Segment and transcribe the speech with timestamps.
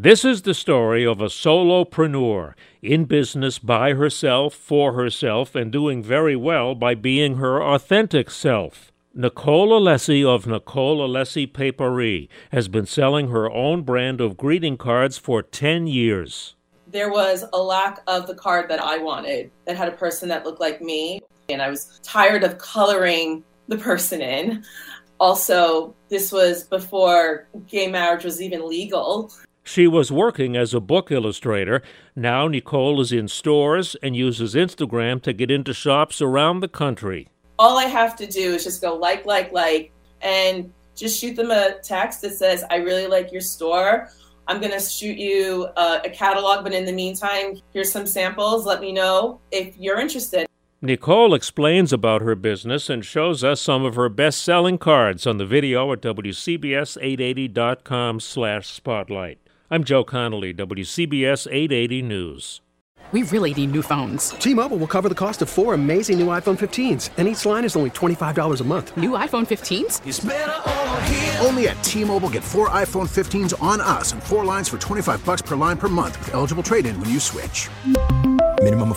[0.00, 6.04] This is the story of a solopreneur in business by herself, for herself, and doing
[6.04, 8.92] very well by being her authentic self.
[9.12, 15.18] Nicole Alessi of Nicole Alessi Paperie has been selling her own brand of greeting cards
[15.18, 16.54] for 10 years.
[16.86, 20.44] There was a lack of the card that I wanted that had a person that
[20.44, 24.64] looked like me, and I was tired of coloring the person in.
[25.18, 29.32] Also, this was before gay marriage was even legal.
[29.68, 31.82] She was working as a book illustrator.
[32.16, 37.28] Now Nicole is in stores and uses Instagram to get into shops around the country.
[37.58, 39.92] All I have to do is just go like, like, like,
[40.22, 44.08] and just shoot them a text that says, I really like your store.
[44.46, 48.64] I'm going to shoot you a, a catalog, but in the meantime, here's some samples.
[48.64, 50.46] Let me know if you're interested.
[50.80, 55.44] Nicole explains about her business and shows us some of her best-selling cards on the
[55.44, 59.38] video at WCBS880.com slash spotlight.
[59.70, 62.62] I'm Joe Connolly, WCBS 880 News.
[63.12, 64.30] We really need new phones.
[64.30, 67.76] T-Mobile will cover the cost of four amazing new iPhone 15s, and each line is
[67.76, 68.96] only $25 a month.
[68.96, 71.44] New iPhone 15s?
[71.46, 75.42] Only at T-Mobile get four iPhone 15s on us and four lines for 25 bucks
[75.42, 77.68] per line per month with eligible trade-in when you switch.